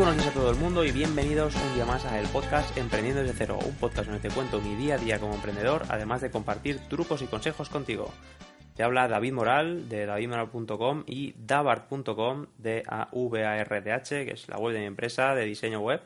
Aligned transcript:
buenos 0.00 0.16
días 0.16 0.28
a 0.28 0.32
todo 0.32 0.50
el 0.50 0.56
mundo 0.56 0.82
y 0.82 0.92
bienvenidos 0.92 1.54
un 1.54 1.74
día 1.74 1.84
más 1.84 2.06
al 2.06 2.26
podcast 2.28 2.74
Emprendiendo 2.78 3.20
desde 3.20 3.36
cero, 3.36 3.58
un 3.62 3.74
podcast 3.74 4.08
donde 4.08 4.26
te 4.26 4.34
cuento 4.34 4.58
mi 4.58 4.74
día 4.74 4.94
a 4.94 4.98
día 4.98 5.18
como 5.18 5.34
emprendedor, 5.34 5.82
además 5.90 6.22
de 6.22 6.30
compartir 6.30 6.78
trucos 6.88 7.20
y 7.20 7.26
consejos 7.26 7.68
contigo. 7.68 8.10
Te 8.74 8.82
habla 8.82 9.08
David 9.08 9.34
Moral 9.34 9.90
de 9.90 10.06
davidmoral.com 10.06 11.04
y 11.06 11.34
davart.com 11.36 12.46
de 12.56 12.82
AVARDH, 12.86 14.08
que 14.24 14.30
es 14.32 14.48
la 14.48 14.56
web 14.56 14.72
de 14.72 14.80
mi 14.80 14.86
empresa 14.86 15.34
de 15.34 15.44
diseño 15.44 15.80
web. 15.80 16.00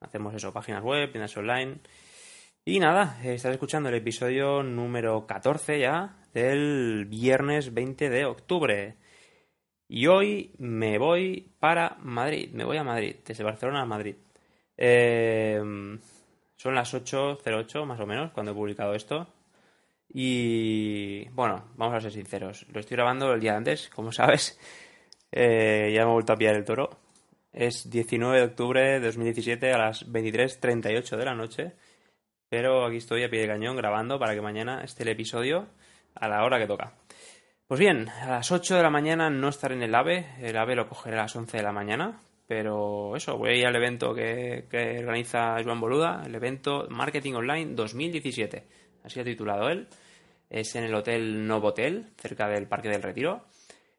Hacemos 0.00 0.34
eso, 0.34 0.52
páginas 0.52 0.82
web, 0.82 1.12
tiendas 1.12 1.36
online. 1.36 1.76
Y 2.64 2.80
nada, 2.80 3.20
estás 3.22 3.52
escuchando 3.52 3.90
el 3.90 3.94
episodio 3.94 4.64
número 4.64 5.28
14 5.28 5.78
ya 5.78 6.16
del 6.34 7.06
viernes 7.08 7.72
20 7.74 8.10
de 8.10 8.24
octubre. 8.24 8.96
Y 9.92 10.06
hoy 10.06 10.52
me 10.58 10.98
voy 10.98 11.50
para 11.58 11.96
Madrid, 12.00 12.50
me 12.52 12.62
voy 12.64 12.76
a 12.76 12.84
Madrid, 12.84 13.16
desde 13.26 13.42
Barcelona 13.42 13.82
a 13.82 13.86
Madrid. 13.86 14.14
Eh, 14.76 15.60
son 16.54 16.74
las 16.76 16.94
8.08 16.94 17.84
más 17.86 17.98
o 17.98 18.06
menos 18.06 18.30
cuando 18.30 18.52
he 18.52 18.54
publicado 18.54 18.94
esto. 18.94 19.26
Y 20.08 21.28
bueno, 21.30 21.64
vamos 21.76 21.96
a 21.96 22.00
ser 22.02 22.12
sinceros, 22.12 22.66
lo 22.72 22.78
estoy 22.78 22.96
grabando 22.96 23.32
el 23.34 23.40
día 23.40 23.56
antes, 23.56 23.88
como 23.88 24.12
sabes. 24.12 24.60
Eh, 25.32 25.90
ya 25.92 26.04
me 26.04 26.10
he 26.10 26.14
vuelto 26.14 26.34
a 26.34 26.36
pillar 26.36 26.54
el 26.54 26.64
toro. 26.64 26.90
Es 27.52 27.90
19 27.90 28.38
de 28.38 28.44
octubre 28.44 28.80
de 29.00 29.00
2017 29.00 29.72
a 29.72 29.78
las 29.78 30.08
23.38 30.08 31.16
de 31.16 31.24
la 31.24 31.34
noche. 31.34 31.72
Pero 32.48 32.84
aquí 32.84 32.98
estoy 32.98 33.24
a 33.24 33.30
pie 33.30 33.40
de 33.40 33.48
cañón 33.48 33.76
grabando 33.76 34.20
para 34.20 34.34
que 34.34 34.40
mañana 34.40 34.84
esté 34.84 35.02
el 35.02 35.08
episodio 35.08 35.66
a 36.14 36.28
la 36.28 36.44
hora 36.44 36.60
que 36.60 36.68
toca. 36.68 36.99
Pues 37.70 37.78
bien, 37.78 38.08
a 38.08 38.28
las 38.28 38.50
8 38.50 38.74
de 38.74 38.82
la 38.82 38.90
mañana 38.90 39.30
no 39.30 39.48
estaré 39.48 39.76
en 39.76 39.84
el 39.84 39.94
AVE, 39.94 40.26
el 40.40 40.56
AVE 40.56 40.74
lo 40.74 40.88
cogeré 40.88 41.16
a 41.16 41.22
las 41.22 41.36
11 41.36 41.58
de 41.58 41.62
la 41.62 41.70
mañana, 41.70 42.20
pero 42.48 43.14
eso, 43.14 43.38
voy 43.38 43.50
a 43.50 43.54
ir 43.54 43.64
al 43.64 43.76
evento 43.76 44.12
que, 44.12 44.66
organiza 44.98 45.62
Joan 45.62 45.78
Boluda, 45.78 46.24
el 46.26 46.34
evento 46.34 46.88
Marketing 46.90 47.34
Online 47.34 47.76
2017, 47.76 48.66
así 49.04 49.20
ha 49.20 49.24
titulado 49.24 49.68
él, 49.68 49.86
es 50.48 50.74
en 50.74 50.82
el 50.82 50.92
Hotel 50.92 51.46
Novotel, 51.46 52.08
cerca 52.16 52.48
del 52.48 52.66
Parque 52.66 52.88
del 52.88 53.04
Retiro. 53.04 53.44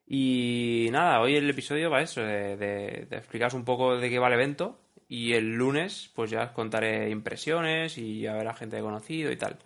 Y 0.06 0.89
nada, 0.91 1.22
hoy 1.22 1.38
el 1.38 1.50
episodio 1.50 1.89
va 1.89 2.02
eso, 2.02 2.19
de, 2.19 3.08
explicaros 3.09 3.53
un 3.53 3.63
poco 3.63 3.95
de 3.95 4.09
qué 4.09 4.19
va 4.19 4.28
el 4.28 4.33
evento, 4.33 4.81
y 5.08 5.31
el 5.31 5.50
lunes 5.50 6.11
pues 6.13 6.30
ya 6.30 6.44
os 6.44 6.52
contaré 6.52 7.09
impresiones 7.09 7.97
y 7.97 8.28
a 8.28 8.33
ver 8.33 8.50
a 8.50 8.53
gente 8.53 8.81
conocido 8.81 9.31
y 9.31 9.38
tal. 9.38 9.59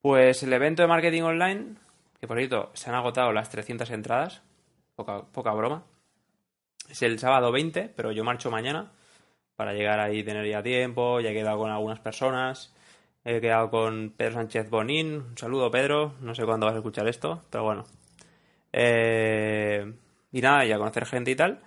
Pues 0.00 0.42
el 0.42 0.52
evento 0.52 0.82
de 0.82 0.88
marketing 0.88 1.22
online, 1.22 1.76
que 2.24 2.28
por 2.28 2.38
cierto 2.38 2.70
se 2.72 2.88
han 2.88 2.96
agotado 2.96 3.32
las 3.32 3.50
300 3.50 3.90
entradas, 3.90 4.42
poca, 4.96 5.26
poca 5.30 5.52
broma. 5.52 5.84
Es 6.88 7.02
el 7.02 7.18
sábado 7.18 7.52
20, 7.52 7.92
pero 7.94 8.12
yo 8.12 8.24
marcho 8.24 8.50
mañana 8.50 8.92
para 9.56 9.74
llegar 9.74 10.00
ahí 10.00 10.20
y 10.20 10.24
tener 10.24 10.46
ya 10.48 10.62
tiempo. 10.62 11.20
Ya 11.20 11.32
he 11.32 11.34
quedado 11.34 11.58
con 11.58 11.70
algunas 11.70 12.00
personas. 12.00 12.74
He 13.26 13.42
quedado 13.42 13.68
con 13.68 14.14
Pedro 14.16 14.36
Sánchez 14.36 14.70
Bonín. 14.70 15.16
Un 15.16 15.36
saludo, 15.36 15.70
Pedro. 15.70 16.14
No 16.20 16.34
sé 16.34 16.46
cuándo 16.46 16.64
vas 16.64 16.76
a 16.76 16.78
escuchar 16.78 17.06
esto, 17.08 17.42
pero 17.50 17.64
bueno. 17.64 17.84
Eh, 18.72 19.92
y 20.32 20.40
nada, 20.40 20.64
ya 20.64 20.78
conocer 20.78 21.04
gente 21.04 21.30
y 21.30 21.36
tal. 21.36 21.60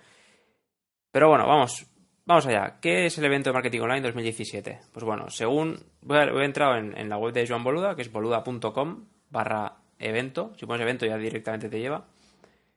Pero 1.12 1.28
bueno, 1.28 1.46
vamos. 1.46 1.86
Vamos 2.26 2.46
allá. 2.48 2.80
¿Qué 2.80 3.06
es 3.06 3.16
el 3.16 3.26
evento 3.26 3.50
de 3.50 3.54
Marketing 3.54 3.82
Online 3.82 4.00
2017? 4.00 4.80
Pues 4.92 5.04
bueno, 5.04 5.30
según... 5.30 5.78
Voy 6.02 6.18
a, 6.18 6.24
he 6.24 6.44
entrado 6.44 6.76
en, 6.76 7.08
la 7.08 7.16
web 7.16 7.32
de 7.32 7.46
Joan 7.46 7.62
Boluda, 7.62 7.94
que 7.94 8.02
es 8.02 8.10
boluda.com 8.10 9.06
barra 9.30 9.77
evento. 9.98 10.52
Si 10.58 10.66
pones 10.66 10.82
evento 10.82 11.06
ya 11.06 11.16
directamente 11.16 11.68
te 11.68 11.78
lleva. 11.78 12.06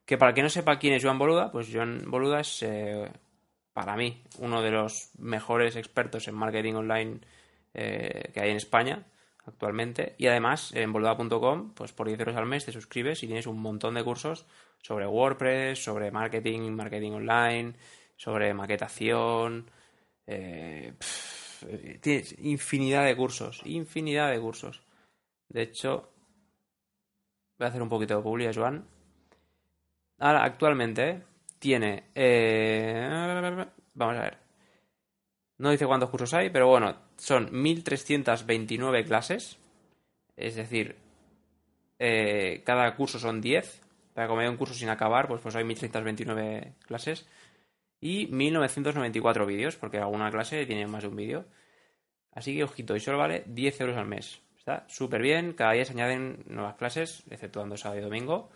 Que 0.05 0.17
para 0.17 0.33
quien 0.33 0.45
no 0.45 0.49
sepa 0.49 0.79
quién 0.79 0.93
es 0.93 1.03
Joan 1.03 1.19
Boluda, 1.19 1.51
pues 1.51 1.69
Joan 1.71 2.03
Boluda 2.09 2.41
es, 2.41 2.63
eh, 2.63 3.09
para 3.73 3.95
mí, 3.95 4.23
uno 4.39 4.61
de 4.61 4.71
los 4.71 5.11
mejores 5.17 5.75
expertos 5.75 6.27
en 6.27 6.35
marketing 6.35 6.73
online 6.73 7.21
eh, 7.73 8.31
que 8.33 8.41
hay 8.41 8.51
en 8.51 8.57
España 8.57 9.05
actualmente. 9.45 10.15
Y 10.17 10.27
además, 10.27 10.71
en 10.73 10.91
boluda.com, 10.91 11.73
pues 11.73 11.93
por 11.93 12.07
10 12.07 12.19
euros 12.19 12.35
al 12.35 12.45
mes 12.45 12.65
te 12.65 12.71
suscribes 12.71 13.23
y 13.23 13.27
tienes 13.27 13.47
un 13.47 13.61
montón 13.61 13.95
de 13.95 14.03
cursos 14.03 14.45
sobre 14.81 15.07
WordPress, 15.07 15.83
sobre 15.83 16.11
marketing, 16.11 16.71
marketing 16.71 17.11
online 17.11 17.75
sobre 18.21 18.53
maquetación. 18.53 19.65
Eh, 20.27 20.93
tienes 22.01 22.35
infinidad 22.37 23.03
de 23.05 23.15
cursos, 23.15 23.61
infinidad 23.65 24.29
de 24.29 24.39
cursos. 24.39 24.83
De 25.49 25.63
hecho, 25.63 26.13
voy 27.61 27.67
a 27.67 27.69
hacer 27.69 27.81
un 27.83 27.89
poquito 27.89 28.17
de 28.17 28.23
publicidad, 28.23 28.55
Joan. 28.55 28.85
Ahora, 30.17 30.43
actualmente 30.43 31.21
tiene. 31.59 32.05
Eh, 32.15 33.07
vamos 33.93 34.17
a 34.17 34.21
ver. 34.21 34.37
No 35.59 35.69
dice 35.69 35.85
cuántos 35.85 36.09
cursos 36.09 36.33
hay, 36.33 36.49
pero 36.49 36.67
bueno, 36.67 36.95
son 37.17 37.49
1329 37.51 39.05
clases. 39.05 39.59
Es 40.35 40.55
decir, 40.55 40.95
eh, 41.99 42.63
cada 42.65 42.95
curso 42.95 43.19
son 43.19 43.41
10. 43.41 43.81
Para 44.15 44.27
comer 44.27 44.49
un 44.49 44.57
curso 44.57 44.73
sin 44.73 44.89
acabar, 44.89 45.27
pues, 45.27 45.39
pues 45.41 45.55
hay 45.55 45.63
1329 45.63 46.73
clases 46.87 47.27
y 47.99 48.25
1994 48.25 49.45
vídeos, 49.45 49.75
porque 49.75 49.99
alguna 49.99 50.31
clase 50.31 50.65
tiene 50.65 50.87
más 50.87 51.03
de 51.03 51.09
un 51.09 51.15
vídeo. 51.15 51.45
Así 52.31 52.55
que, 52.55 52.63
ojito, 52.63 52.95
y 52.95 52.99
solo 52.99 53.19
vale 53.19 53.43
10 53.45 53.81
euros 53.81 53.97
al 53.97 54.07
mes. 54.07 54.41
Está 54.61 54.85
súper 54.87 55.23
bien, 55.23 55.53
cada 55.53 55.71
día 55.71 55.85
se 55.85 55.93
añaden 55.93 56.43
nuevas 56.45 56.75
clases, 56.75 57.23
exceptuando 57.31 57.77
sábado 57.77 57.99
y 57.99 58.03
domingo. 58.03 58.51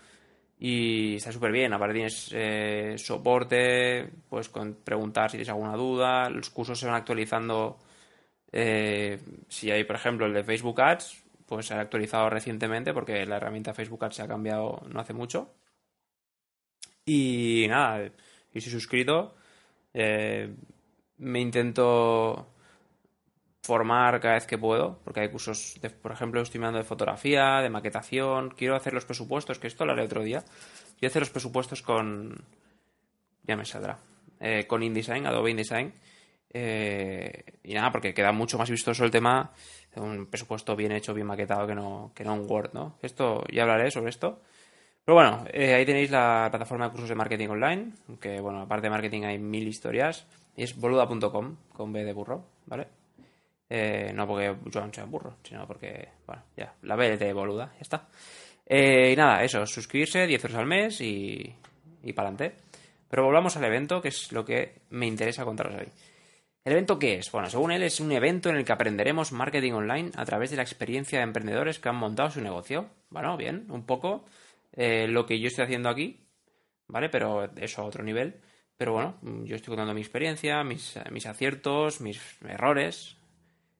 Y 0.60 1.16
está 1.16 1.32
súper 1.32 1.52
bien, 1.52 1.74
aparte 1.74 1.96
tienes 1.96 2.30
eh, 2.32 2.94
soporte, 3.00 4.08
puedes 4.30 4.50
preguntar 4.50 5.32
si 5.32 5.38
tienes 5.38 5.50
alguna 5.50 5.76
duda, 5.76 6.30
los 6.30 6.52
cursos 6.52 6.80
se 6.80 6.86
van 6.86 6.94
actualizando. 6.94 7.80
Eh, 8.52 9.20
si 9.50 9.72
hay, 9.72 9.84
por 9.84 9.96
ejemplo, 9.96 10.28
el 10.28 10.34
de 10.34 10.44
Facebook 10.44 10.80
Ads, 10.80 11.24
pues 11.48 11.66
se 11.66 11.74
ha 11.74 11.80
actualizado 11.82 12.30
recientemente 12.30 12.94
porque 12.94 13.26
la 13.26 13.38
herramienta 13.38 13.74
Facebook 13.74 14.06
Ads 14.06 14.16
se 14.18 14.22
ha 14.22 14.28
cambiado 14.28 14.84
no 14.88 15.00
hace 15.00 15.14
mucho. 15.14 15.56
Y 17.04 17.66
nada, 17.68 18.12
y 18.54 18.62
si 18.62 18.70
suscrito, 18.70 19.36
eh, 19.92 20.54
me 21.18 21.40
intento 21.40 22.55
formar 23.66 24.20
cada 24.20 24.36
vez 24.36 24.46
que 24.46 24.58
puedo, 24.58 25.00
porque 25.04 25.22
hay 25.22 25.30
cursos, 25.30 25.78
de, 25.82 25.90
por 25.90 26.12
ejemplo, 26.12 26.42
estoy 26.42 26.60
mirando 26.60 26.78
de 26.78 26.86
fotografía, 26.86 27.62
de 27.62 27.70
maquetación, 27.70 28.52
quiero 28.52 28.76
hacer 28.76 28.94
los 28.94 29.06
presupuestos, 29.06 29.60
que 29.60 29.68
esto 29.68 29.86
lo 29.86 29.94
haré 29.94 30.04
otro 30.04 30.24
día, 30.24 30.44
quiero 31.00 31.12
hacer 31.12 31.22
los 31.22 31.30
presupuestos 31.32 31.82
con, 31.82 32.36
ya 33.44 33.56
me 33.56 33.66
saldrá, 33.66 34.00
eh, 34.40 34.66
con 34.68 34.84
InDesign, 34.84 35.26
Adobe 35.26 35.52
InDesign, 35.52 35.94
eh, 36.58 37.44
y 37.64 37.74
nada, 37.74 37.92
porque 37.92 38.14
queda 38.14 38.32
mucho 38.32 38.58
más 38.58 38.70
vistoso 38.70 39.04
el 39.04 39.12
tema 39.12 39.52
un 39.96 40.28
presupuesto 40.28 40.76
bien 40.76 40.92
hecho, 40.92 41.14
bien 41.14 41.28
maquetado, 41.28 41.68
que 41.68 41.76
no, 41.76 42.12
que 42.14 42.24
no 42.24 42.34
un 42.34 42.50
Word, 42.50 42.74
¿no? 42.74 42.98
Esto, 43.02 43.44
ya 43.52 43.64
hablaré 43.64 43.92
sobre 43.92 44.10
esto. 44.10 44.42
Pero 45.04 45.16
bueno, 45.16 45.46
eh, 45.54 45.74
ahí 45.74 45.86
tenéis 45.86 46.12
la 46.12 46.48
plataforma 46.50 46.86
de 46.86 46.92
cursos 46.92 47.10
de 47.10 47.16
marketing 47.16 47.50
online, 47.50 47.92
que 48.20 48.40
bueno, 48.42 48.62
aparte 48.62 48.88
de 48.88 48.90
marketing 48.90 49.24
hay 49.24 49.38
mil 49.38 49.68
historias, 49.68 50.26
y 50.56 50.64
es 50.64 50.76
boluda.com, 50.76 51.56
con 51.74 51.94
B 51.94 52.04
de 52.04 52.14
burro, 52.14 52.46
¿vale? 52.66 52.88
Eh, 53.70 54.12
no 54.14 54.28
porque 54.28 54.56
Joan 54.72 54.94
sea 54.94 55.06
burro, 55.06 55.38
sino 55.44 55.66
porque, 55.66 56.10
bueno, 56.28 56.44
ya, 56.56 56.76
la 56.84 56.96
B 56.96 57.18
de 57.18 57.34
boluda, 57.34 57.72
ya 57.74 57.82
está. 57.82 58.08
Eh, 58.66 59.12
y 59.14 59.16
nada, 59.16 59.44
eso, 59.44 59.66
suscribirse, 59.66 60.28
10 60.28 60.44
euros 60.46 60.58
al 60.60 60.66
mes 60.66 61.02
y, 61.02 61.56
y 62.04 62.14
para 62.14 62.30
adelante. 62.30 62.58
Pero 63.10 63.24
volvamos 63.24 63.56
al 63.58 63.64
evento, 63.66 64.02
que 64.02 64.10
es 64.10 64.32
lo 64.32 64.46
que 64.46 64.82
me 64.90 65.08
interesa 65.08 65.46
contaros 65.46 65.76
hoy. 65.76 65.88
¿El 66.64 66.74
evento 66.74 66.98
qué 66.98 67.20
es? 67.20 67.32
Bueno, 67.32 67.50
según 67.50 67.72
él 67.72 67.84
es 67.84 68.00
un 68.00 68.12
evento 68.12 68.50
en 68.50 68.56
el 68.56 68.66
que 68.66 68.72
aprenderemos 68.72 69.32
marketing 69.32 69.74
online 69.74 70.12
a 70.16 70.26
través 70.26 70.50
de 70.50 70.58
la 70.58 70.64
experiencia 70.64 71.20
de 71.20 71.24
emprendedores 71.24 71.80
que 71.80 71.90
han 71.90 71.96
montado 71.96 72.32
su 72.32 72.42
negocio. 72.42 72.90
Bueno, 73.10 73.38
bien, 73.38 73.68
un 73.70 73.86
poco 73.86 74.26
eh, 74.74 75.08
lo 75.08 75.28
que 75.28 75.40
yo 75.40 75.48
estoy 75.48 75.66
haciendo 75.66 75.90
aquí, 75.90 76.28
¿vale? 76.88 77.10
Pero 77.10 77.52
eso 77.58 77.84
a 77.84 77.86
otro 77.86 78.04
nivel. 78.04 78.42
Pero 78.78 78.94
bueno, 78.94 79.20
yo 79.46 79.56
estoy 79.56 79.70
contando 79.70 79.94
mi 79.94 80.02
experiencia, 80.02 80.64
mis, 80.64 81.00
mis 81.12 81.28
aciertos, 81.28 82.02
mis 82.02 82.20
errores 82.44 83.16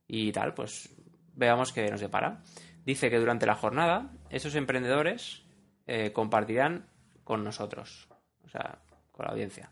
y 0.08 0.32
tal, 0.32 0.54
pues 0.54 0.96
veamos 1.34 1.72
qué 1.72 1.90
nos 1.90 2.02
depara. 2.02 2.42
Dice 2.86 3.10
que 3.10 3.20
durante 3.20 3.46
la 3.46 3.56
jornada 3.56 4.12
esos 4.30 4.56
emprendedores 4.56 5.44
eh, 5.88 6.12
compartirán 6.14 6.88
con 7.24 7.44
nosotros, 7.44 8.08
o 8.44 8.50
sea, 8.50 8.80
con 9.12 9.26
la 9.26 9.32
audiencia. 9.32 9.72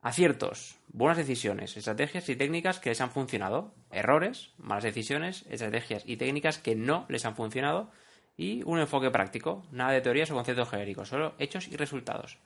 Aciertos, 0.00 0.78
buenas 0.88 1.18
decisiones, 1.18 1.76
estrategias 1.76 2.28
y 2.28 2.36
técnicas 2.36 2.78
que 2.78 2.90
les 2.90 3.00
han 3.00 3.10
funcionado. 3.10 3.74
Errores, 3.90 4.52
malas 4.58 4.84
decisiones, 4.84 5.44
estrategias 5.48 6.04
y 6.06 6.16
técnicas 6.16 6.58
que 6.58 6.76
no 6.76 7.06
les 7.08 7.24
han 7.24 7.34
funcionado 7.34 7.90
y 8.36 8.62
un 8.64 8.78
enfoque 8.78 9.10
práctico, 9.10 9.66
nada 9.72 9.92
de 9.92 10.00
teorías 10.00 10.30
o 10.30 10.34
conceptos 10.34 10.68
genéricos, 10.68 11.08
solo 11.08 11.34
hechos 11.38 11.68
y 11.68 11.76
resultados. 11.76 12.38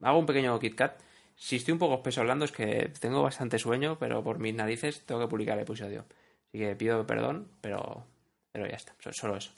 Hago 0.00 0.18
un 0.18 0.26
pequeño 0.26 0.58
KitKat. 0.58 1.00
Si 1.36 1.56
estoy 1.56 1.72
un 1.72 1.78
poco 1.78 1.94
espeso 1.94 2.20
hablando 2.20 2.44
es 2.44 2.52
que 2.52 2.90
tengo 3.00 3.22
bastante 3.22 3.58
sueño, 3.58 3.98
pero 3.98 4.22
por 4.22 4.38
mis 4.38 4.54
narices 4.54 5.04
tengo 5.04 5.20
que 5.20 5.28
publicar 5.28 5.56
el 5.56 5.64
episodio. 5.64 6.04
Así 6.48 6.58
que 6.58 6.76
pido 6.76 7.06
perdón, 7.06 7.48
pero, 7.60 8.06
pero 8.52 8.66
ya 8.66 8.76
está, 8.76 8.94
solo 9.12 9.36
eso. 9.36 9.50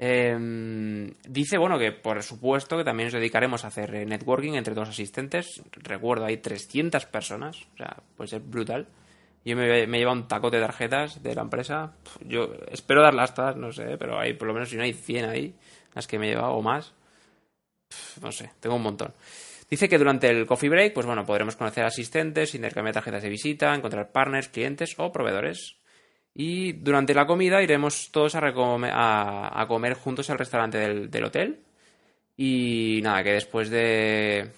Em, 0.00 1.12
dice, 1.28 1.58
bueno, 1.58 1.76
que 1.76 1.90
por 1.90 2.22
supuesto 2.22 2.76
que 2.76 2.84
también 2.84 3.08
nos 3.08 3.14
dedicaremos 3.14 3.64
a 3.64 3.68
hacer 3.68 4.06
networking 4.06 4.52
entre 4.52 4.74
dos 4.74 4.88
asistentes. 4.88 5.60
Recuerdo, 5.72 6.24
hay 6.24 6.36
300 6.36 7.06
personas, 7.06 7.66
o 7.74 7.76
sea, 7.76 7.96
pues 8.16 8.32
es 8.32 8.48
brutal. 8.48 8.86
Yo 9.44 9.56
me, 9.56 9.86
me 9.86 9.98
lleva 9.98 10.12
un 10.12 10.28
taco 10.28 10.50
de 10.50 10.60
tarjetas 10.60 11.22
de 11.22 11.34
la 11.34 11.42
empresa. 11.42 11.94
Yo 12.20 12.52
espero 12.70 13.02
darlas 13.02 13.34
todas, 13.34 13.56
no 13.56 13.72
sé, 13.72 13.96
pero 13.98 14.18
hay 14.18 14.34
por 14.34 14.46
lo 14.46 14.54
menos 14.54 14.68
si 14.68 14.76
no 14.76 14.82
hay 14.82 14.92
100 14.92 15.24
ahí, 15.24 15.54
las 15.94 16.06
que 16.06 16.18
me 16.18 16.26
he 16.26 16.30
llevado 16.30 16.52
o 16.52 16.62
más. 16.62 16.92
No 18.22 18.30
sé, 18.30 18.52
tengo 18.60 18.76
un 18.76 18.82
montón. 18.82 19.14
Dice 19.70 19.88
que 19.88 19.98
durante 19.98 20.28
el 20.28 20.46
coffee 20.46 20.70
break, 20.70 20.94
pues 20.94 21.06
bueno, 21.06 21.26
podremos 21.26 21.56
conocer 21.56 21.84
asistentes, 21.84 22.54
intercambiar 22.54 22.94
tarjetas 22.94 23.22
de 23.22 23.28
visita, 23.28 23.74
encontrar 23.74 24.12
partners, 24.12 24.48
clientes 24.48 24.94
o 24.96 25.12
proveedores. 25.12 25.76
Y 26.34 26.72
durante 26.72 27.14
la 27.14 27.26
comida 27.26 27.62
iremos 27.62 28.10
todos 28.10 28.34
a, 28.34 29.66
comer 29.68 29.94
juntos 29.94 30.30
al 30.30 30.38
restaurante 30.38 30.78
del, 30.78 31.24
hotel. 31.24 31.64
Y 32.36 33.00
nada, 33.02 33.22
que 33.22 33.32
después 33.32 33.68
de, 33.68 34.52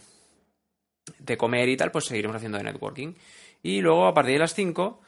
de 1.18 1.36
comer 1.36 1.68
y 1.68 1.76
tal, 1.76 1.90
pues 1.90 2.04
seguiremos 2.04 2.36
haciendo 2.36 2.58
de 2.58 2.64
networking. 2.64 3.14
Y 3.62 3.80
luego, 3.80 4.06
a 4.06 4.14
partir 4.14 4.34
de 4.34 4.40
las 4.40 4.54
5, 4.54 5.00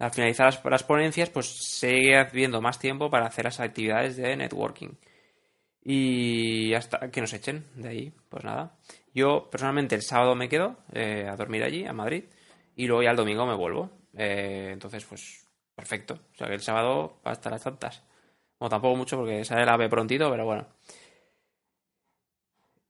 al 0.00 0.10
finalizar 0.10 0.46
las, 0.46 0.64
las, 0.64 0.82
ponencias, 0.82 1.30
pues 1.30 1.46
sigue 1.46 2.18
habiendo 2.18 2.60
más 2.60 2.78
tiempo 2.78 3.10
para 3.10 3.26
hacer 3.26 3.44
las 3.44 3.60
actividades 3.60 4.16
de 4.16 4.36
networking. 4.36 4.94
Y 5.84 6.72
hasta 6.72 7.10
que 7.10 7.20
nos 7.20 7.34
echen 7.34 7.66
de 7.74 7.88
ahí, 7.88 8.12
pues 8.30 8.42
nada. 8.42 8.74
Yo 9.14 9.48
personalmente 9.50 9.94
el 9.94 10.02
sábado 10.02 10.34
me 10.34 10.48
quedo 10.48 10.78
eh, 10.92 11.28
a 11.28 11.36
dormir 11.36 11.62
allí, 11.62 11.84
a 11.84 11.92
Madrid, 11.92 12.24
y 12.74 12.86
luego 12.86 13.02
ya 13.02 13.10
el 13.10 13.16
domingo 13.16 13.46
me 13.46 13.54
vuelvo. 13.54 13.90
Eh, 14.16 14.70
entonces, 14.72 15.04
pues 15.04 15.46
perfecto. 15.74 16.14
O 16.32 16.36
sea 16.36 16.48
que 16.48 16.54
el 16.54 16.62
sábado 16.62 17.20
va 17.26 17.32
a 17.32 17.34
estar 17.34 17.52
las 17.52 17.62
tantas. 17.62 18.02
O 18.58 18.68
tampoco 18.68 18.96
mucho 18.96 19.16
porque 19.18 19.44
sale 19.44 19.66
la 19.66 19.74
ave 19.74 19.90
prontito, 19.90 20.30
pero 20.30 20.46
bueno. 20.46 20.66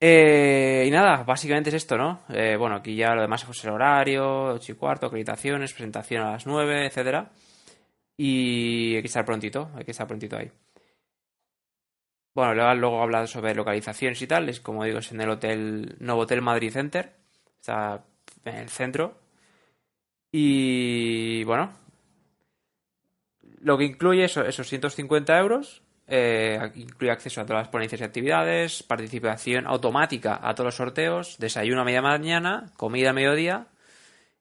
Eh, 0.01 0.85
y 0.87 0.91
nada, 0.91 1.25
básicamente 1.25 1.71
es 1.71 1.77
esto, 1.77 1.97
¿no? 1.97 2.21
bueno, 2.59 2.77
aquí 2.77 2.95
ya 2.95 3.15
lo 3.15 3.23
demás 3.23 3.41
es 3.41 3.47
pues, 3.47 3.65
el 3.65 3.71
horario, 3.71 4.53
8 4.55 4.73
y 4.73 4.75
cuarto, 4.75 5.07
acreditaciones, 5.07 5.73
presentación 5.73 6.23
a 6.23 6.33
las 6.33 6.47
9, 6.47 6.87
etcétera. 6.87 7.31
Y 8.17 8.97
hay 8.97 9.03
que 9.03 9.09
estar 9.09 9.25
prontito, 9.25 9.71
hay 9.75 9.85
que 9.85 9.93
estar 9.93 10.07
prontito 10.07 10.37
ahí. 10.37 10.51
Bueno, 12.35 12.75
luego 12.75 13.01
habla 13.01 13.27
sobre 13.29 13.55
localizaciones 13.55 14.21
y 14.21 14.27
tal. 14.27 14.49
Es 14.49 14.61
como 14.61 14.85
digo, 14.85 14.99
es 14.99 15.13
en 15.13 15.21
el 15.21 15.31
hotel 15.31 15.97
Novotel 16.01 16.43
Madrid 16.43 16.73
Center. 16.73 17.13
Está 17.61 18.05
en 18.45 18.57
el 18.57 18.69
centro. 18.69 19.21
Y 20.33 21.45
bueno, 21.45 21.73
lo 23.61 23.79
que 23.79 23.85
incluye 23.85 24.25
eso, 24.25 24.45
esos 24.45 24.69
150 24.69 25.39
euros. 25.39 25.83
Eh, 26.07 26.59
incluye 26.75 27.13
acceso 27.13 27.41
a 27.41 27.47
todas 27.47 27.63
las 27.63 27.69
ponencias 27.69 28.01
y 28.01 28.05
actividades, 28.05 28.83
participación 28.83 29.67
automática 29.67 30.39
a 30.43 30.55
todos 30.55 30.67
los 30.67 30.75
sorteos, 30.75 31.39
desayuno 31.39 31.81
a 31.81 31.85
media 31.85 32.03
mañana, 32.03 32.73
comida 32.77 33.11
a 33.11 33.13
mediodía 33.15 33.69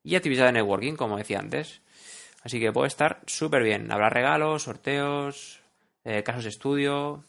y 0.04 0.16
actividad 0.16 0.48
de 0.48 0.54
networking, 0.54 0.96
como 0.96 1.18
decía 1.18 1.40
antes. 1.40 1.82
Así 2.44 2.60
que 2.60 2.74
puede 2.74 2.90
estar 2.90 3.22
súper 3.28 3.64
bien. 3.64 3.92
Habrá 3.92 4.10
regalos, 4.10 4.64
sorteos, 4.64 5.62
eh, 6.04 6.24
casos 6.24 6.44
de 6.44 6.50
estudio, 6.50 7.24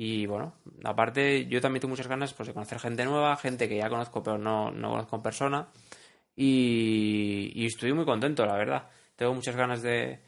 y 0.00 0.26
bueno, 0.26 0.54
aparte 0.84 1.46
yo 1.46 1.60
también 1.60 1.80
tengo 1.80 1.90
muchas 1.90 2.06
ganas 2.06 2.32
pues, 2.32 2.46
de 2.46 2.54
conocer 2.54 2.78
gente 2.78 3.04
nueva, 3.04 3.34
gente 3.36 3.68
que 3.68 3.78
ya 3.78 3.88
conozco 3.88 4.22
pero 4.22 4.38
no, 4.38 4.70
no 4.70 4.90
conozco 4.90 5.16
en 5.16 5.22
persona. 5.22 5.68
Y, 6.36 7.66
estoy 7.66 7.92
muy 7.92 8.04
contento, 8.04 8.46
la 8.46 8.54
verdad. 8.54 8.88
Tengo 9.16 9.34
muchas 9.34 9.56
ganas 9.56 9.82
de, 9.82 10.20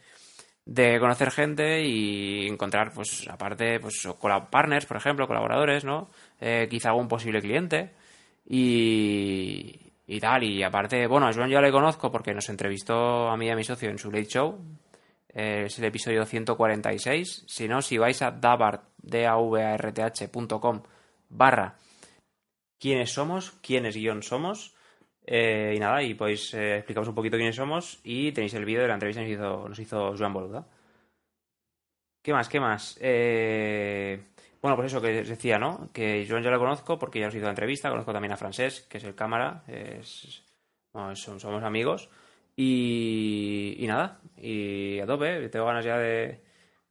de 0.65 0.99
conocer 0.99 1.31
gente 1.31 1.83
y 1.85 2.47
encontrar, 2.47 2.91
pues, 2.93 3.25
aparte, 3.29 3.79
pues, 3.79 4.05
partners, 4.49 4.85
por 4.85 4.97
ejemplo, 4.97 5.25
colaboradores, 5.25 5.85
¿no? 5.85 6.09
Eh, 6.41 6.67
quizá 6.69 6.89
algún 6.89 7.07
posible 7.07 7.39
cliente. 7.39 7.93
Y, 8.45 9.93
y 10.05 10.19
tal. 10.19 10.43
Y 10.43 10.63
aparte, 10.63 11.07
bueno, 11.07 11.27
a 11.27 11.33
Joan 11.33 11.49
ya 11.49 11.61
le 11.61 11.71
conozco 11.71 12.11
porque 12.11 12.33
nos 12.33 12.49
entrevistó 12.49 13.29
a 13.29 13.37
mí 13.37 13.45
y 13.45 13.51
a 13.51 13.55
mi 13.55 13.63
socio 13.63 13.89
en 13.89 13.97
su 13.97 14.11
late 14.11 14.25
show. 14.25 14.59
Eh, 15.33 15.63
es 15.65 15.79
el 15.79 15.85
episodio 15.85 16.25
146. 16.25 17.45
Si 17.47 17.67
no, 17.67 17.81
si 17.81 17.97
vais 17.97 18.21
a 18.21 18.31
Davart, 18.31 18.83
davarth.com 18.97 20.83
barra 21.29 21.75
quiénes 22.77 23.11
somos, 23.11 23.51
quiénes 23.61 23.95
guion 23.95 24.23
somos. 24.23 24.75
Eh, 25.25 25.73
y 25.75 25.79
nada, 25.79 26.03
y 26.03 26.15
podéis 26.15 26.53
eh, 26.53 26.77
explicaros 26.77 27.07
un 27.07 27.15
poquito 27.15 27.37
quiénes 27.37 27.55
somos 27.55 27.99
y 28.03 28.31
tenéis 28.31 28.55
el 28.55 28.65
vídeo 28.65 28.81
de 28.81 28.87
la 28.87 28.95
entrevista 28.95 29.21
que 29.21 29.27
nos 29.29 29.37
hizo, 29.37 29.69
nos 29.69 29.79
hizo 29.79 30.17
Joan 30.17 30.33
Boluda. 30.33 30.67
¿Qué 32.23 32.33
más? 32.33 32.49
¿Qué 32.49 32.59
más? 32.59 32.97
bueno, 34.61 34.75
pues 34.75 34.91
eso 34.91 35.01
que 35.01 35.21
os 35.21 35.27
decía, 35.27 35.57
¿no? 35.57 35.89
Que 35.91 36.25
Joan 36.27 36.43
ya 36.43 36.51
lo 36.51 36.59
conozco 36.59 36.99
porque 36.99 37.19
ya 37.19 37.27
os 37.27 37.35
hizo 37.35 37.45
la 37.45 37.51
entrevista, 37.51 37.89
conozco 37.89 38.13
también 38.13 38.33
a 38.33 38.37
Francés, 38.37 38.81
que 38.81 38.99
es 38.99 39.03
el 39.03 39.15
cámara, 39.15 39.63
es, 39.67 40.43
somos 41.15 41.63
amigos. 41.63 42.09
Y, 42.55 43.83
nada, 43.87 44.19
y 44.37 44.99
a 44.99 45.05
tope, 45.05 45.49
tengo 45.49 45.65
ganas 45.65 45.85
ya 45.85 45.97
de, 45.97 46.41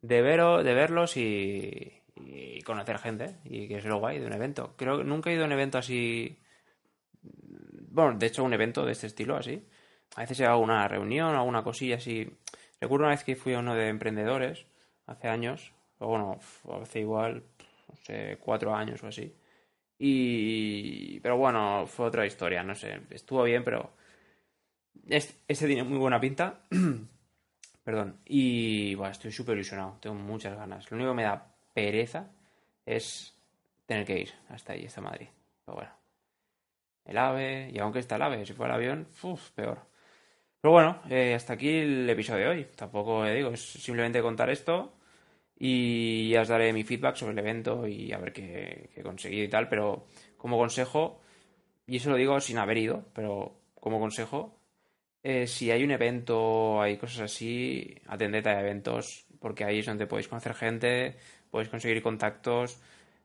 de, 0.03 0.23
de 0.23 0.75
verlos 0.75 1.17
y, 1.17 1.93
conocer 2.65 2.99
gente 2.99 3.37
y 3.45 3.67
que 3.67 3.79
es 3.79 3.85
lo 3.85 3.99
guay 3.99 4.19
de 4.19 4.27
un 4.27 4.33
evento. 4.33 4.75
Creo 4.77 4.99
que 4.99 5.05
nunca 5.05 5.31
he 5.31 5.35
ido 5.35 5.43
a 5.45 5.47
un 5.47 5.53
evento 5.53 5.79
así. 5.79 6.39
Bueno, 7.23 8.17
de 8.19 8.27
hecho, 8.27 8.45
un 8.45 8.53
evento 8.53 8.85
de 8.85 8.93
este 8.93 9.07
estilo 9.07 9.37
así. 9.37 9.67
A 10.17 10.23
veces 10.23 10.41
he 10.41 10.47
a 10.47 10.57
una 10.57 10.87
reunión, 10.89 11.35
alguna 11.35 11.63
cosilla 11.63 11.97
así. 11.97 12.29
Recuerdo 12.81 13.05
una 13.07 13.15
vez 13.15 13.25
que 13.25 13.37
fui 13.37 13.55
a 13.55 13.59
uno 13.59 13.75
de 13.75 13.89
emprendedores, 13.89 14.67
hace 15.07 15.29
años, 15.29 15.73
o 15.99 16.09
bueno, 16.09 16.39
hace 16.83 17.01
igual, 17.01 17.43
no 17.89 17.97
sé, 17.97 18.39
cuatro 18.41 18.75
años 18.75 19.03
o 19.03 19.09
así. 19.09 19.35
Y. 19.99 21.21
Pero 21.21 21.37
bueno, 21.37 21.87
fue 21.87 22.07
otra 22.07 22.27
historia, 22.27 22.63
no 22.63 22.75
sé. 22.75 23.01
Estuvo 23.11 23.43
bien, 23.45 23.65
pero 23.65 23.93
ese 25.09 25.67
tiene 25.67 25.85
muy 25.85 25.99
buena 25.99 26.21
pinta. 26.21 26.61
Perdón. 27.85 28.21
Y 28.25 28.95
bueno, 28.95 29.13
estoy 29.13 29.33
súper 29.33 29.57
ilusionado. 29.57 29.99
Tengo 30.01 30.17
muchas 30.17 30.57
ganas. 30.57 30.91
Lo 30.91 30.97
único 30.97 31.11
que 31.11 31.17
me 31.17 31.23
da 31.23 31.55
pereza 31.75 32.31
es 32.85 33.35
tener 33.87 34.05
que 34.05 34.21
ir 34.21 34.33
hasta 34.49 34.73
ahí, 34.73 34.87
hasta 34.87 35.01
Madrid. 35.01 35.29
Pero 35.65 35.77
bueno. 35.77 35.91
El 37.05 37.19
AVE, 37.19 37.71
y 37.73 37.79
aunque 37.79 37.99
está 37.99 38.17
el 38.17 38.23
AVE, 38.23 38.47
si 38.47 38.53
fuera 38.53 38.75
el 38.75 38.81
avión, 38.81 39.09
uff, 39.23 39.51
peor. 39.51 39.81
Pero 40.61 40.73
bueno, 40.73 41.01
eh, 41.09 41.35
hasta 41.35 41.55
aquí 41.55 41.69
el 41.71 42.09
episodio 42.09 42.45
de 42.45 42.51
hoy. 42.51 42.65
Tampoco 42.77 43.25
digo, 43.25 43.51
es 43.51 43.61
simplemente 43.63 44.21
contar 44.21 44.51
esto 44.51 44.93
y 45.59 46.31
ya 46.31 46.43
os 46.43 46.49
daré 46.49 46.73
mi 46.73 46.85
feedback 46.85 47.17
sobre 47.17 47.33
el 47.33 47.39
evento 47.39 47.87
y 47.89 48.13
a 48.13 48.19
ver 48.19 48.33
qué 48.33 48.91
he 48.95 49.03
conseguido 49.03 49.45
y 49.45 49.49
tal. 49.49 49.69
Pero 49.69 50.07
como 50.37 50.59
consejo, 50.59 51.21
y 51.87 51.97
eso 51.97 52.11
lo 52.11 52.17
digo 52.17 52.39
sin 52.41 52.59
haber 52.59 52.79
ido, 52.79 53.07
pero 53.15 53.57
como 53.75 53.99
consejo, 53.99 54.60
eh, 55.23 55.47
si 55.47 55.71
hay 55.71 55.85
un 55.85 55.91
evento, 55.91 56.81
hay 56.81 56.97
cosas 56.97 57.21
así, 57.21 57.95
atended 58.07 58.47
a 58.47 58.61
eventos, 58.61 59.27
porque 59.39 59.65
ahí 59.65 59.81
es 59.81 59.87
donde 59.87 60.07
podéis 60.07 60.29
conocer 60.29 60.55
gente, 60.55 61.17
podéis 61.51 61.69
conseguir 61.69 62.03
contactos. 62.03 62.81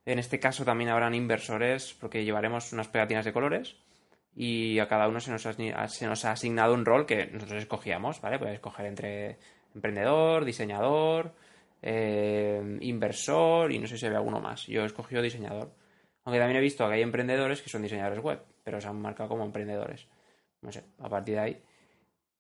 En 0.06 0.20
este 0.20 0.40
caso 0.40 0.66
también 0.66 0.90
habrán 0.90 1.16
inversores, 1.16 1.94
porque 2.00 2.26
llevaremos 2.26 2.74
unas 2.74 2.88
pegatinas 2.90 3.26
de 3.26 3.34
colores 3.34 3.78
y 4.36 4.80
a 4.80 4.88
cada 4.88 5.08
uno 5.08 5.20
se 5.22 5.32
nos 5.32 5.46
ha, 5.46 5.88
se 5.88 6.08
nos 6.08 6.26
ha 6.26 6.32
asignado 6.32 6.74
un 6.74 6.86
rol 6.86 7.06
que 7.06 7.28
nosotros 7.28 7.62
escogíamos, 7.62 8.22
¿vale? 8.22 8.38
Podéis 8.40 8.56
escoger 8.56 8.86
entre 8.88 9.38
emprendedor, 9.74 10.46
diseñador, 10.46 11.34
eh, 11.82 12.78
inversor 12.82 13.72
y 13.72 13.80
no 13.80 13.88
sé 13.88 13.98
si 13.98 14.06
había 14.06 14.18
alguno 14.20 14.42
más. 14.42 14.68
Yo 14.68 14.84
he 14.84 14.86
escogido 14.86 15.22
diseñador. 15.22 15.72
Aunque 16.26 16.40
también 16.40 16.58
he 16.58 16.62
visto 16.62 16.88
que 16.88 16.96
hay 16.96 17.02
emprendedores 17.02 17.62
que 17.62 17.70
son 17.70 17.84
diseñadores 17.84 18.20
web, 18.20 18.42
pero 18.64 18.82
se 18.82 18.88
han 18.88 19.00
marcado 19.02 19.30
como 19.30 19.46
emprendedores. 19.46 20.08
No 20.62 20.72
sé, 20.72 20.84
a 21.00 21.10
partir 21.10 21.36
de 21.36 21.42
ahí 21.42 21.62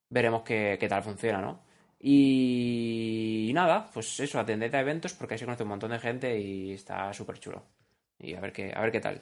veremos 0.09 0.43
qué, 0.43 0.85
tal 0.89 1.03
funciona, 1.03 1.41
¿no? 1.41 1.63
Y, 1.99 3.51
nada, 3.53 3.89
pues 3.93 4.19
eso, 4.19 4.39
atended 4.39 4.73
a 4.75 4.81
eventos 4.81 5.13
porque 5.13 5.35
ahí 5.35 5.39
se 5.39 5.45
conoce 5.45 5.63
un 5.63 5.69
montón 5.69 5.91
de 5.91 5.99
gente 5.99 6.37
y 6.39 6.73
está 6.73 7.13
súper 7.13 7.39
chulo. 7.39 7.63
Y 8.19 8.35
a 8.35 8.39
ver 8.39 8.51
qué, 8.53 8.71
a 8.75 8.81
ver 8.81 8.91
qué 8.91 8.99
tal. 8.99 9.21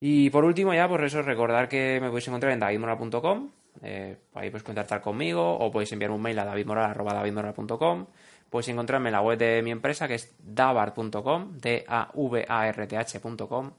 Y 0.00 0.30
por 0.30 0.44
último, 0.44 0.74
ya, 0.74 0.88
por 0.88 1.04
eso, 1.04 1.22
recordar 1.22 1.68
que 1.68 1.98
me 2.00 2.08
podéis 2.08 2.28
encontrar 2.28 2.52
en 2.52 2.60
davidmoral.com. 2.60 3.52
Eh, 3.82 4.18
ahí 4.34 4.50
podéis 4.50 4.64
contactar 4.64 5.00
conmigo 5.00 5.56
o 5.58 5.70
podéis 5.70 5.92
enviar 5.92 6.10
un 6.10 6.20
mail 6.20 6.38
a 6.40 6.44
davidmoral.com. 6.44 8.06
Podéis 8.50 8.68
encontrarme 8.68 9.08
en 9.08 9.12
la 9.12 9.22
web 9.22 9.38
de 9.38 9.62
mi 9.62 9.70
empresa 9.70 10.06
que 10.08 10.16
es 10.16 10.34
davart.com, 10.38 11.58
D-A-V-A-R-T-H.com. 11.58 13.72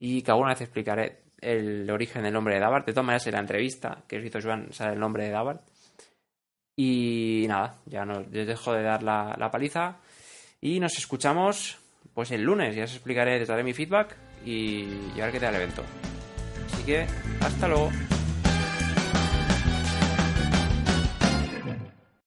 Y 0.00 0.22
que 0.22 0.30
alguna 0.30 0.50
vez 0.50 0.60
explicaré 0.60 1.27
el 1.40 1.90
origen 1.90 2.22
del 2.22 2.32
nombre 2.32 2.54
de 2.54 2.60
Davart. 2.60 2.86
De 2.86 2.92
todas 2.92 3.06
maneras, 3.06 3.26
en 3.26 3.34
la 3.34 3.40
entrevista 3.40 4.02
que 4.06 4.18
os 4.18 4.24
hizo 4.24 4.40
Joan 4.40 4.72
sale 4.72 4.94
el 4.94 5.00
nombre 5.00 5.24
de 5.24 5.30
Davart. 5.30 5.62
Y 6.76 7.44
nada, 7.48 7.78
ya 7.86 8.04
nos 8.04 8.30
dejo 8.30 8.72
de 8.72 8.82
dar 8.82 9.02
la, 9.02 9.48
paliza. 9.50 9.96
Y 10.60 10.80
nos 10.80 10.96
escuchamos 10.96 11.78
pues 12.14 12.30
el 12.30 12.42
lunes. 12.42 12.74
Ya 12.76 12.84
os 12.84 12.94
explicaré, 12.94 13.38
les 13.38 13.48
daré 13.48 13.64
mi 13.64 13.72
feedback 13.72 14.16
y, 14.44 14.84
y 15.16 15.20
a 15.20 15.24
ver 15.24 15.32
qué 15.32 15.40
tal 15.40 15.54
el 15.54 15.62
evento. 15.62 15.82
Así 16.72 16.84
que, 16.84 17.06
hasta 17.40 17.68
luego. 17.68 17.90